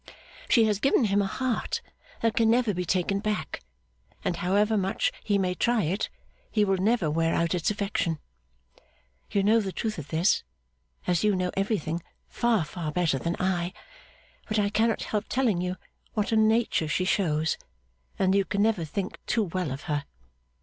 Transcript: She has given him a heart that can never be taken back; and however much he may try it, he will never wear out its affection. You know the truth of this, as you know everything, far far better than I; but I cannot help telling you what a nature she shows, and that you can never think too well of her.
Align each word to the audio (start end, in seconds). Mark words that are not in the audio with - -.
She 0.49 0.63
has 0.65 0.79
given 0.79 1.03
him 1.03 1.21
a 1.21 1.27
heart 1.27 1.79
that 2.23 2.35
can 2.35 2.49
never 2.49 2.73
be 2.73 2.85
taken 2.85 3.19
back; 3.19 3.61
and 4.25 4.37
however 4.37 4.75
much 4.75 5.11
he 5.23 5.37
may 5.37 5.53
try 5.53 5.83
it, 5.83 6.09
he 6.49 6.65
will 6.65 6.77
never 6.79 7.07
wear 7.11 7.35
out 7.35 7.53
its 7.53 7.69
affection. 7.69 8.17
You 9.29 9.43
know 9.43 9.59
the 9.59 9.71
truth 9.71 9.99
of 9.99 10.07
this, 10.07 10.41
as 11.05 11.23
you 11.23 11.35
know 11.35 11.51
everything, 11.55 12.01
far 12.27 12.65
far 12.65 12.91
better 12.91 13.19
than 13.19 13.35
I; 13.39 13.73
but 14.47 14.57
I 14.57 14.71
cannot 14.71 15.03
help 15.03 15.25
telling 15.29 15.61
you 15.61 15.75
what 16.15 16.31
a 16.31 16.35
nature 16.35 16.87
she 16.87 17.05
shows, 17.05 17.59
and 18.17 18.33
that 18.33 18.37
you 18.39 18.45
can 18.45 18.63
never 18.63 18.83
think 18.83 19.19
too 19.27 19.43
well 19.43 19.69
of 19.69 19.83
her. 19.83 20.05